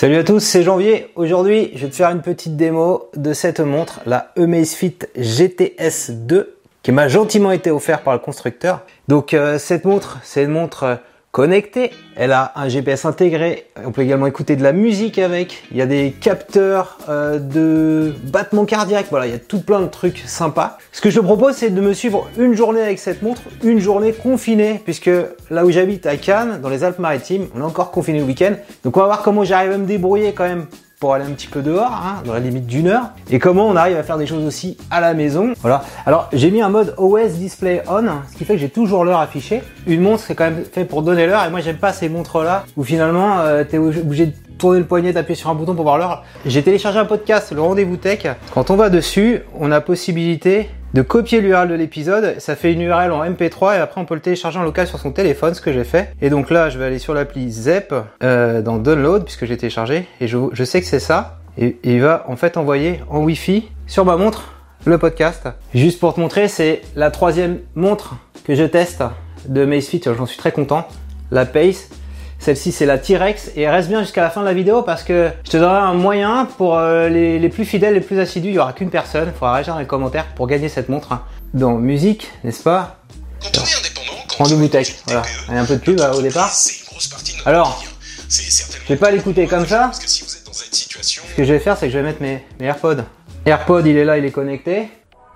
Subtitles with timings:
[0.00, 1.10] Salut à tous, c'est Janvier.
[1.16, 6.56] Aujourd'hui, je vais te faire une petite démo de cette montre, la Amazfit GTS 2,
[6.84, 8.82] qui m'a gentiment été offerte par le constructeur.
[9.08, 10.94] Donc euh, cette montre, c'est une montre euh,
[11.38, 11.92] connectée.
[12.16, 13.66] Elle a un GPS intégré.
[13.84, 15.62] On peut également écouter de la musique avec.
[15.70, 19.06] Il y a des capteurs euh, de battement cardiaque.
[19.10, 20.78] Voilà, il y a tout plein de trucs sympas.
[20.90, 23.78] Ce que je te propose, c'est de me suivre une journée avec cette montre, une
[23.78, 25.12] journée confinée, puisque
[25.48, 28.54] là où j'habite à Cannes, dans les Alpes-Maritimes, on est encore confiné le week-end.
[28.82, 30.66] Donc on va voir comment j'arrive à me débrouiller quand même
[31.00, 33.76] pour aller un petit peu dehors, hein, dans la limite d'une heure, et comment on
[33.76, 35.52] arrive à faire des choses aussi à la maison.
[35.60, 35.84] Voilà.
[36.06, 39.20] Alors j'ai mis un mode OS Display On, ce qui fait que j'ai toujours l'heure
[39.20, 39.62] affichée.
[39.86, 42.42] Une montre c'est quand même fait pour donner l'heure, et moi j'aime pas ces montres
[42.42, 45.84] là où finalement euh, t'es obligé de tourner le poignet, d'appuyer sur un bouton pour
[45.84, 46.24] voir l'heure.
[46.44, 48.26] J'ai téléchargé un podcast, le rendez-vous tech.
[48.52, 52.36] Quand on va dessus, on a possibilité de copier l'URL de l'épisode.
[52.38, 54.98] Ça fait une URL en MP3 et après on peut le télécharger en local sur
[54.98, 56.12] son téléphone, ce que j'ai fait.
[56.20, 60.06] Et donc là, je vais aller sur l'appli Zep euh, dans Download puisque j'ai téléchargé
[60.20, 61.38] et je, je sais que c'est ça.
[61.56, 65.48] Et, et il va en fait envoyer en Wi-Fi sur ma montre le podcast.
[65.74, 68.14] Juste pour te montrer, c'est la troisième montre
[68.44, 69.02] que je teste
[69.46, 70.02] de Macefit.
[70.04, 70.86] J'en suis très content.
[71.30, 71.90] La Pace.
[72.38, 75.30] Celle-ci c'est la T-Rex et reste bien jusqu'à la fin de la vidéo parce que
[75.44, 78.48] je te donnerai un moyen pour euh, les, les, plus fidèles, les plus assidus.
[78.48, 79.28] Il n'y aura qu'une personne.
[79.28, 81.20] Il faudra réagir dans les commentaires pour gagner cette montre.
[81.52, 82.98] Dans musique, n'est-ce pas?
[83.42, 84.94] Quand on est indépendant, quand Rendez-vous on tech.
[85.06, 85.22] Voilà.
[85.48, 86.50] Il y a un peu de pub euh, au départ.
[86.50, 87.82] C'est une grosse partie de notre Alors,
[88.28, 89.80] certainement Je vais pas l'écouter comme ça.
[89.80, 91.92] Parce que si vous êtes dans cette situation, Ce que je vais faire, c'est que
[91.92, 93.04] je vais mettre mes, mes AirPods.
[93.46, 94.88] AirPod, il est là, il est connecté.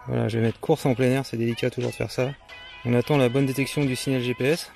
[0.08, 2.28] Voilà, je vais mettre course en plein air, c'est délicat toujours de faire ça.
[2.84, 4.70] On attend la bonne détection du signal GPS.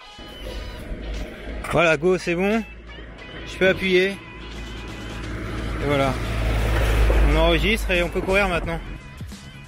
[1.72, 2.62] Voilà, go, c'est bon.
[3.46, 4.10] Je peux appuyer.
[4.10, 6.12] Et voilà.
[7.30, 8.80] On enregistre et on peut courir maintenant.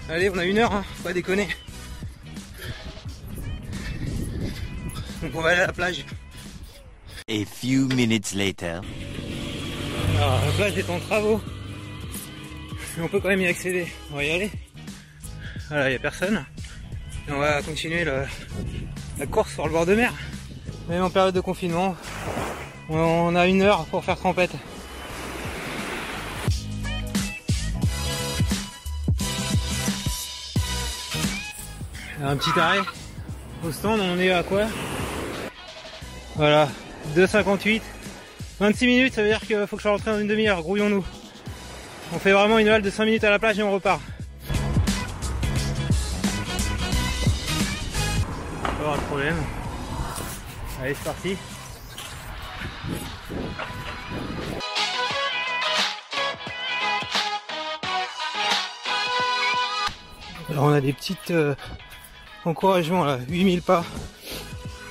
[0.08, 1.48] Allez, on a une heure, hein, faut pas déconner.
[5.22, 6.04] Donc on va aller à la plage.
[7.30, 8.80] A few minutes later.
[10.16, 11.40] Alors, la plage est en travaux.
[12.96, 13.86] Mais on peut quand même y accéder.
[14.12, 14.50] On va y aller.
[15.68, 16.44] Voilà, il n'y a personne.
[17.28, 18.24] Et on va continuer le-
[19.18, 20.12] la course sur le bord de mer.
[20.88, 21.94] Même en période de confinement,
[22.88, 24.52] on a une heure pour faire trempette.
[32.24, 32.80] Un petit arrêt
[33.64, 34.64] au stand, on est à quoi?
[36.36, 36.68] Voilà,
[37.14, 37.82] 2,58.
[38.58, 41.04] 26 minutes, ça veut dire qu'il faut que je rentre dans une demi-heure, grouillons-nous.
[42.14, 44.00] On fait vraiment une halte de 5 minutes à la plage et on repart.
[48.62, 49.36] Pas de problème.
[50.80, 51.36] Allez, c'est parti.
[60.50, 61.54] Alors on a des petites euh,
[62.44, 63.84] encouragements là, 8000 pas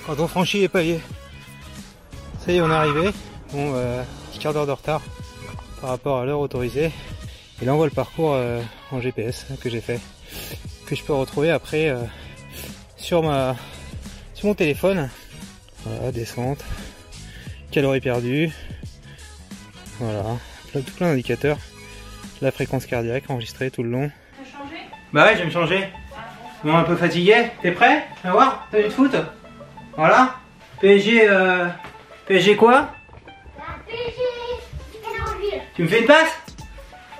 [0.05, 1.01] quand on franchit les paliers.
[2.39, 3.11] Ça y est, on est arrivé.
[3.51, 5.01] Bon, euh, petit quart d'heure de retard
[5.81, 6.91] par rapport à l'heure autorisée.
[7.61, 8.61] Et là, on voit le parcours euh,
[8.91, 9.99] en GPS que j'ai fait,
[10.85, 12.01] que je peux retrouver après euh,
[12.95, 13.55] sur ma
[14.33, 15.09] sur mon téléphone.
[15.85, 16.63] Voilà, descente,
[17.71, 18.51] calories perdues.
[19.99, 20.23] Voilà,
[20.71, 21.57] plein, tout plein d'indicateurs.
[22.41, 24.11] La fréquence cardiaque enregistrée tout le long.
[25.13, 25.87] Bah ouais, je vais me changer.
[26.63, 27.47] Bon, un peu fatigué.
[27.61, 28.05] T'es prêt?
[28.23, 29.15] À voir T'as du foot?
[29.95, 30.35] Voilà.
[30.81, 31.67] PSG, euh...
[32.27, 32.91] PSG quoi?
[35.75, 36.35] Tu me fais une passe?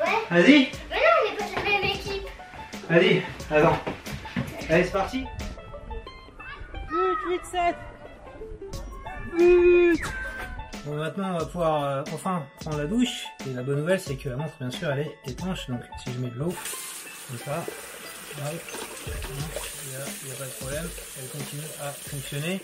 [0.04, 0.12] Ouais.
[0.42, 2.24] Vas-y, Mais non, on n'est pas la même équipe.
[2.90, 3.78] vas-y, attends.
[4.70, 5.20] Allez, c'est parti.
[5.20, 5.28] 8,
[7.30, 7.76] 8, 7.
[9.38, 13.26] Bon, maintenant, on va pouvoir euh, enfin prendre la douche.
[13.48, 15.68] Et la bonne nouvelle, c'est que la montre, bien sûr, elle est étanche.
[15.68, 16.54] Donc, si je mets de l'eau,
[17.28, 20.90] comme ça, là, il n'y a, il y a pas de problème.
[21.20, 22.62] Elle continue à fonctionner.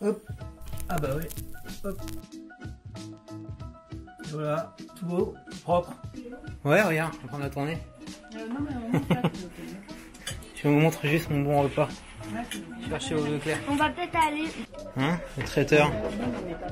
[0.00, 0.22] Hop.
[0.88, 1.24] Ah bah oui.
[1.84, 2.00] Hop.
[4.30, 5.92] Voilà, tout beau, propre.
[6.64, 7.78] Ouais, regarde, je vais prendre la tournée.
[10.56, 11.88] Je vous montre juste mon bon repas.
[12.88, 13.58] Chercher au Leclerc.
[13.70, 14.48] On va peut-être aller.
[14.96, 15.90] Hein Le traiteur.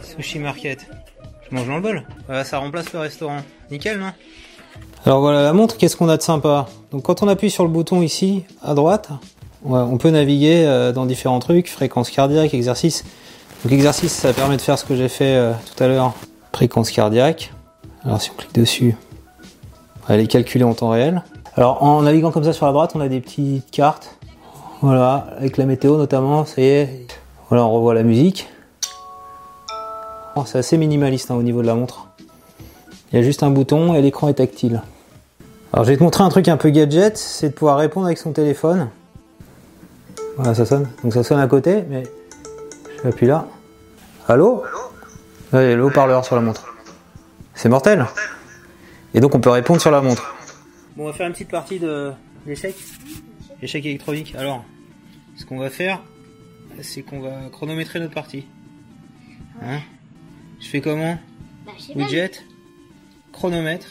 [0.03, 0.87] Sushi Market.
[1.51, 2.03] Je mange dans le bol.
[2.27, 3.41] Voilà, ça remplace le restaurant.
[3.71, 4.13] Nickel, non?
[5.05, 6.67] Alors voilà la montre, qu'est-ce qu'on a de sympa?
[6.93, 9.11] Donc quand on appuie sur le bouton ici, à droite,
[9.65, 13.05] ouais, on peut naviguer euh, dans différents trucs, fréquence cardiaque, exercice.
[13.65, 16.15] Donc exercice, ça permet de faire ce que j'ai fait euh, tout à l'heure.
[16.53, 17.53] Fréquence cardiaque.
[18.05, 18.97] Alors si on clique dessus,
[20.09, 21.23] elle est calculée en temps réel.
[21.57, 24.19] Alors en naviguant comme ça sur la droite, on a des petites cartes.
[24.83, 27.07] Voilà, avec la météo notamment, ça y est.
[27.49, 28.49] Voilà, on revoit la musique.
[30.35, 32.09] Oh, c'est assez minimaliste hein, au niveau de la montre.
[33.13, 34.83] Il y a juste un bouton et l'écran est tactile.
[35.73, 38.19] Alors je vais te montrer un truc un peu gadget, c'est de pouvoir répondre avec
[38.19, 38.89] son téléphone.
[40.37, 40.89] Voilà, ça sonne.
[41.05, 42.03] Donc ça sonne à côté, mais
[43.05, 43.47] je appuie là.
[44.27, 44.65] Allô?
[45.53, 46.75] Ouais, le haut-parleur sur la montre.
[47.55, 48.05] C'est mortel.
[49.15, 50.35] Et donc on peut répondre sur la montre.
[50.97, 52.11] Bon, on va faire une petite partie de
[52.47, 52.77] d'échecs.
[53.63, 54.35] Échec électronique.
[54.35, 54.65] Alors,
[55.37, 56.03] ce qu'on va faire,
[56.81, 58.45] c'est qu'on va chronométrer notre partie.
[59.63, 59.81] Hein?
[60.61, 61.19] Je fais comment?
[61.65, 61.73] Bah.
[61.95, 62.33] Widget,
[63.33, 63.87] chronomètre.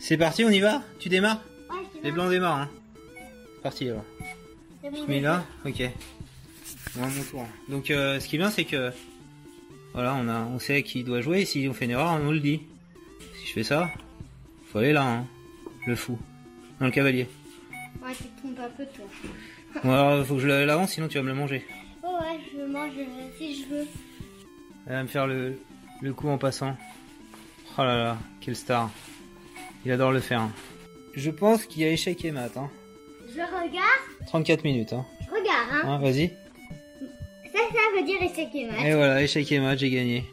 [0.00, 0.82] C'est parti, on y va?
[0.98, 1.42] Tu démarres?
[1.70, 2.62] Ouais, Les blancs démarrent.
[2.62, 2.70] Hein
[3.54, 4.04] C'est parti alors.
[4.82, 5.80] Bon, Je mets là Ok.
[6.96, 7.46] Bon, mon tour.
[7.68, 8.90] Donc euh, ce qui est bien c'est que
[9.94, 12.32] voilà, on a on sait qui doit jouer, si on fait une erreur, on nous
[12.32, 12.62] le dit.
[13.40, 13.90] Si je fais ça,
[14.70, 15.26] faut aller là, hein.
[15.86, 16.18] Le fou.
[16.80, 17.28] Dans le cavalier.
[18.04, 19.04] Ouais, tu te trompes un peu, toi.
[19.84, 21.64] Bon alors faut que je l'avance, sinon tu vas me le manger.
[22.02, 23.86] Oh, ouais, je mange euh, si je veux.
[24.86, 25.58] Elle va me faire le,
[26.00, 26.76] le coup en passant.
[27.78, 28.90] Oh là là, quel star.
[29.84, 30.40] Il adore le faire.
[30.40, 30.52] hein.
[31.14, 32.56] Je pense qu'il y a échec et mat.
[32.56, 32.68] Hein.
[33.28, 34.92] Je regarde, 34 minutes.
[34.92, 35.06] Hein.
[35.20, 35.82] je regarde, hein.
[35.84, 36.28] Hein, Vas-y.
[37.52, 38.84] Ça, ça veut dire échec et mat.
[38.84, 40.24] Et voilà, échec et match, j'ai gagné.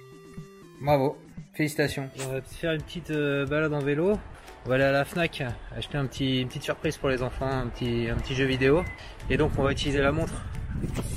[0.82, 1.18] Bravo,
[1.54, 2.10] félicitations.
[2.26, 4.18] On va faire une petite euh, balade en vélo.
[4.70, 5.44] On va aller à la Fnac
[5.76, 8.84] acheter un petit, une petite surprise pour les enfants, un petit, un petit jeu vidéo.
[9.28, 10.46] Et donc on va utiliser la montre.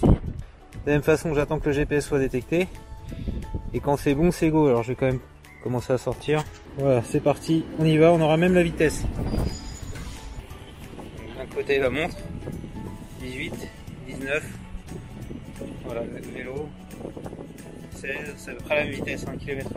[0.02, 0.08] De
[0.86, 2.66] la même façon, j'attends que le GPS soit détecté.
[3.74, 4.68] Et quand c'est bon, c'est go.
[4.68, 5.20] Alors je vais quand même
[5.62, 6.42] commencer à sortir.
[6.78, 7.66] Voilà, c'est parti.
[7.78, 9.04] On y va, on aura même la vitesse.
[11.36, 12.16] D'un côté la montre.
[13.20, 13.68] 18,
[14.06, 14.44] 19.
[15.84, 16.70] Voilà, le vélo.
[17.96, 19.68] 16, c'est à peu près la même vitesse, 1 km.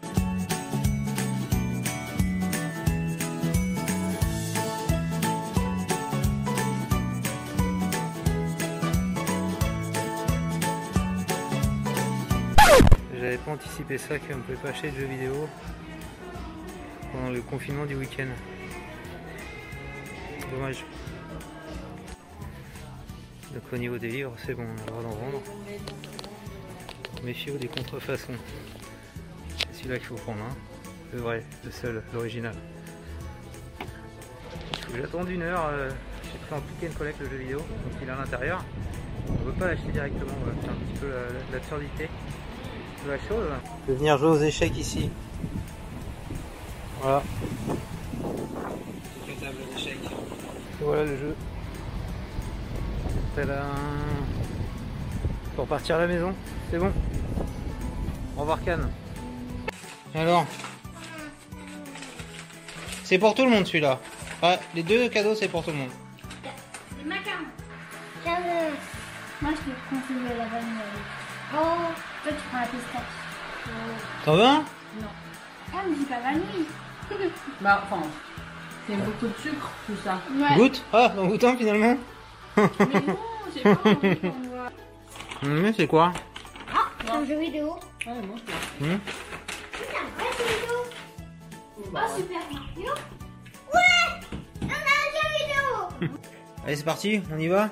[13.48, 15.48] Anticipé ça qu'on ne pouvait pas acheter de jeux vidéo
[17.12, 18.26] pendant le confinement du week-end.
[20.52, 20.84] Dommage.
[23.54, 25.42] Donc au niveau des livres, c'est bon, on a le droit d'en vendre.
[27.24, 28.34] Méfiez-vous des contrefaçons.
[29.72, 30.56] C'est celui-là qu'il faut prendre, hein.
[31.14, 32.56] le vrai, le seul, l'original.
[34.94, 35.90] J'ai attendu une heure, euh,
[36.24, 38.64] j'ai pris en pick and collect le jeu vidéo, donc il est à l'intérieur.
[39.30, 40.58] On ne peut pas l'acheter directement, voilà.
[40.64, 42.10] c'est un petit peu la- la- l'absurdité
[43.06, 43.48] de la chose.
[43.88, 45.10] Je vais venir jouer aux échecs ici.
[47.02, 47.22] Voilà.
[49.40, 50.00] Table d'échecs.
[50.04, 51.36] Et voilà le jeu.
[53.36, 53.56] Tadam.
[55.56, 56.34] Pour partir à la maison,
[56.72, 56.92] c'est bon.
[58.38, 58.90] Au revoir Cannes.
[60.14, 60.46] Alors?
[63.04, 64.00] C'est pour tout le monde celui-là.
[64.42, 65.92] Ah, les deux cadeaux c'est pour tout le monde.
[68.24, 68.72] Tiens, euh,
[69.40, 70.82] Moi, je te conseille la vanille.
[71.54, 71.94] Oh,
[72.26, 73.02] toi, tu prends la pistache.
[74.26, 74.64] T'en veux un
[75.74, 76.66] Ah, mais c'est pas vanille.
[77.62, 78.02] Bah, enfin,
[78.88, 80.20] c'est beaucoup de sucre, tout ça.
[80.32, 80.56] Ouais.
[80.58, 81.98] Goûte Ah, on goûte un finalement?
[82.58, 83.18] Mais non,
[83.54, 84.72] j'ai pas envie qu'on voit.
[85.44, 86.14] Mais c'est quoi?
[86.74, 87.78] Ah, c'est un jeu vidéo.
[88.08, 88.38] Ouais, moi,
[88.80, 89.00] je Hum?
[89.74, 90.78] C'est un vrai jeu vidéo.
[91.94, 92.94] Oh, super Mario.
[93.74, 94.06] Ouais
[94.64, 95.28] On a un jeu
[96.00, 96.20] vidéo.
[96.66, 97.70] Allez c'est parti, on y va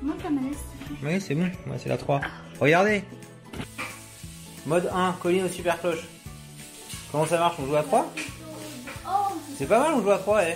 [0.00, 0.71] Moi, ça me laisse.
[1.02, 2.20] Oui c'est bon, Ouais, c'est la 3.
[2.60, 3.02] Regardez
[4.66, 6.06] Mode 1, colline aux super cloches.
[7.10, 7.56] Comment ça marche?
[7.62, 8.12] On joue à 3
[9.58, 10.54] C'est pas mal, on joue à 3, eh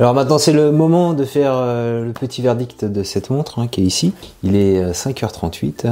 [0.00, 3.68] Alors maintenant c'est le moment de faire euh, le petit verdict de cette montre hein,
[3.68, 4.14] qui est ici.
[4.42, 5.86] Il est euh, 5h38,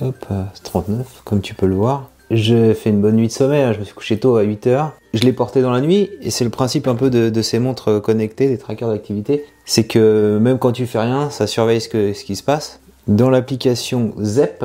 [0.00, 2.10] hop, euh, 39 comme tu peux le voir.
[2.30, 4.90] J'ai fait une bonne nuit de sommeil, hein, je me suis couché tôt à 8h.
[5.14, 7.58] Je l'ai porté dans la nuit et c'est le principe un peu de, de ces
[7.58, 9.44] montres connectées, des trackers d'activité.
[9.64, 12.80] C'est que même quand tu fais rien, ça surveille ce, qui se passe.
[13.06, 14.64] Dans l'application ZEP,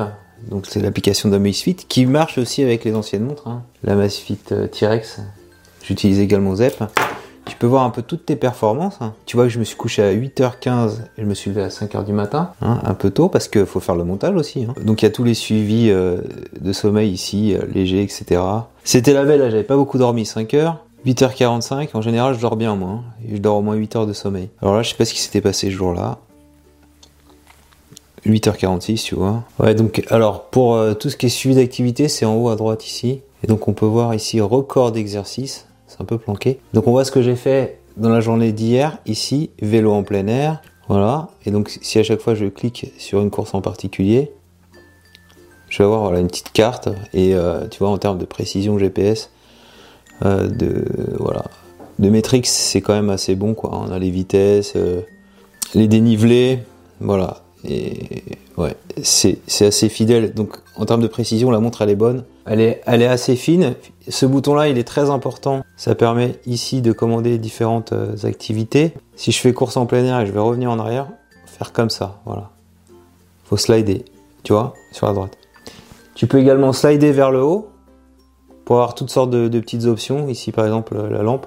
[0.50, 3.62] donc c'est l'application d'Amazfit qui marche aussi avec les anciennes montres, hein.
[3.82, 5.20] l'Amazfit euh, T-Rex.
[5.82, 6.84] J'utilise également ZEP.
[7.46, 8.96] Tu peux voir un peu toutes tes performances.
[9.00, 9.12] hein.
[9.26, 11.68] Tu vois que je me suis couché à 8h15 et je me suis levé à
[11.68, 14.64] 5h du matin, hein, un peu tôt parce qu'il faut faire le montage aussi.
[14.64, 14.74] hein.
[14.82, 16.18] Donc il y a tous les suivis euh,
[16.58, 18.40] de sommeil ici, euh, léger, etc.
[18.82, 20.76] C'était la veille, là j'avais pas beaucoup dormi, 5h.
[21.06, 24.48] 8h45, en général je dors bien moi, je dors au moins 8 heures de sommeil.
[24.62, 26.16] Alors là je sais pas ce qui s'était passé ce jour-là.
[28.26, 29.42] 8h46 tu vois.
[29.58, 32.56] Ouais donc alors pour euh, tout ce qui est suivi d'activité c'est en haut à
[32.56, 33.20] droite ici.
[33.42, 35.66] Et donc on peut voir ici record d'exercice.
[36.00, 36.58] Un peu planqué.
[36.72, 38.98] Donc on voit ce que j'ai fait dans la journée d'hier.
[39.06, 40.60] Ici vélo en plein air.
[40.88, 41.28] Voilà.
[41.46, 44.32] Et donc si à chaque fois je clique sur une course en particulier,
[45.68, 46.88] je vais avoir voilà, une petite carte.
[47.12, 49.30] Et euh, tu vois en termes de précision GPS,
[50.24, 50.84] euh, de
[51.18, 51.44] voilà,
[51.98, 53.70] de métriques c'est quand même assez bon quoi.
[53.72, 55.00] On a les vitesses, euh,
[55.74, 56.60] les dénivelés,
[57.00, 57.42] voilà.
[57.66, 58.22] Et
[58.58, 60.34] ouais, c'est assez fidèle.
[60.34, 62.24] Donc en termes de précision, la montre elle est bonne.
[62.46, 63.74] Elle est, assez fine.
[64.06, 65.62] Ce bouton-là, il est très important.
[65.76, 68.92] Ça permet ici de commander différentes euh, activités.
[69.16, 71.08] Si je fais course en plein air et je vais revenir en arrière,
[71.46, 72.50] faire comme ça, voilà.
[73.44, 74.04] Faut slider,
[74.42, 75.38] tu vois, sur la droite.
[76.14, 77.70] Tu peux également slider vers le haut
[78.66, 80.28] pour avoir toutes sortes de, de petites options.
[80.28, 81.46] Ici par exemple la lampe.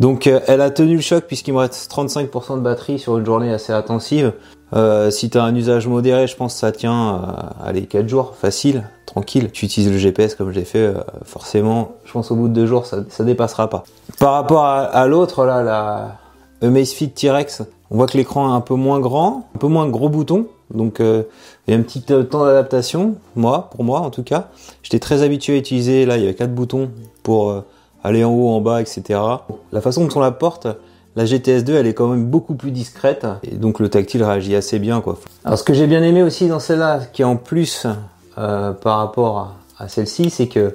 [0.00, 3.26] Donc euh, elle a tenu le choc puisqu'il me reste 35% de batterie sur une
[3.26, 4.32] journée assez intensive.
[4.72, 8.08] Euh, si tu as un usage modéré, je pense que ça tient euh, allez 4
[8.08, 9.50] jours, facile, tranquille.
[9.52, 12.66] Tu utilises le GPS comme j'ai fait, euh, forcément, je pense au bout de 2
[12.66, 13.84] jours, ça, ça dépassera pas.
[14.18, 16.18] Par rapport à, à l'autre, là, la
[16.62, 20.08] Amazfit T-Rex, on voit que l'écran est un peu moins grand, un peu moins gros
[20.08, 20.46] bouton.
[20.72, 21.24] Donc euh,
[21.66, 24.48] il y a un petit euh, temps d'adaptation, moi, pour moi en tout cas.
[24.82, 26.90] J'étais très habitué à utiliser, là il y avait quatre boutons
[27.24, 27.64] pour
[28.04, 29.20] aller en haut, en bas, etc.
[29.72, 30.68] La façon dont on la porte,
[31.16, 34.78] la GTS2 elle est quand même beaucoup plus discrète et donc le tactile réagit assez
[34.78, 35.18] bien quoi.
[35.44, 37.86] Alors ce que j'ai bien aimé aussi dans celle-là, qui est en plus
[38.38, 40.74] euh, par rapport à, celle-ci, c'est que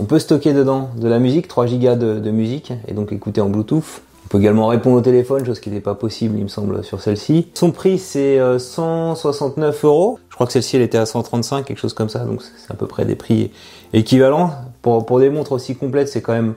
[0.00, 3.48] on peut stocker dedans de la musique, 3 Go de, musique et donc écouter en
[3.48, 4.02] Bluetooth.
[4.24, 7.00] On peut également répondre au téléphone, chose qui n'était pas possible, il me semble, sur
[7.00, 7.48] celle-ci.
[7.54, 10.18] Son prix, c'est euh, 169 euros.
[10.28, 12.76] Je crois que celle-ci, elle était à 135, quelque chose comme ça, donc c'est à
[12.76, 13.50] peu près des prix
[13.92, 14.52] équivalents.
[14.82, 16.54] Pour des montres aussi complètes, c'est quand même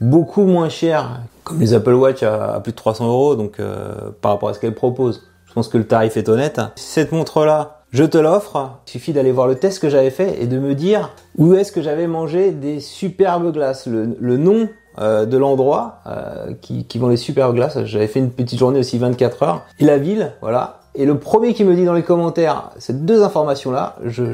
[0.00, 4.32] beaucoup moins cher, comme les Apple Watch à, plus de 300 euros, donc euh, par
[4.32, 5.28] rapport à ce qu'elle propose.
[5.46, 6.60] Je pense que le tarif est honnête.
[6.74, 8.80] Cette montre-là, je te l'offre.
[8.88, 11.70] Il suffit d'aller voir le test que j'avais fait et de me dire où est-ce
[11.70, 13.86] que j'avais mangé des superbes glaces.
[13.86, 17.84] Le, nom euh, de l'endroit euh, qui, vend les superbes glaces.
[17.84, 19.62] J'avais fait une petite journée aussi 24 heures.
[19.78, 20.80] Et la ville, voilà.
[20.96, 24.24] Et le premier qui me dit dans les commentaires ces deux informations-là, je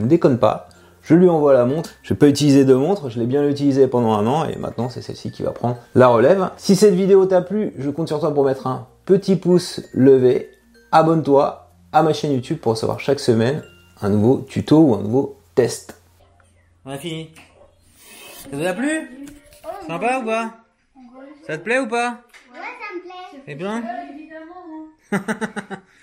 [0.00, 0.68] ne déconne pas.
[1.10, 1.90] Je lui envoie la montre.
[2.04, 3.10] Je vais pas utiliser de montre.
[3.10, 6.06] Je l'ai bien utilisée pendant un an et maintenant c'est celle-ci qui va prendre la
[6.06, 6.50] relève.
[6.56, 10.52] Si cette vidéo t'a plu, je compte sur toi pour mettre un petit pouce levé.
[10.92, 13.64] Abonne-toi à ma chaîne YouTube pour recevoir chaque semaine
[14.00, 16.00] un nouveau tuto ou un nouveau test.
[16.84, 17.30] On a fini.
[18.48, 19.26] Ça vous a plu?
[19.88, 20.50] Sympa ou pas?
[21.44, 22.20] Ça te plaît ou pas?
[22.52, 23.42] Ouais, ça me plaît.
[23.48, 23.82] C'est bien
[24.14, 24.86] Évidemment.
[25.10, 25.76] hein.